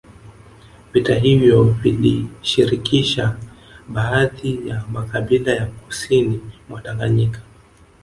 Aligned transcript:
Vita 0.93 1.15
hivyo 1.15 1.63
vilishirikisha 1.63 3.37
baadhi 3.89 4.67
ya 4.69 4.83
makabila 4.91 5.51
ya 5.51 5.65
kusini 5.65 6.41
mwa 6.69 6.81
Tanganyika 6.81 7.41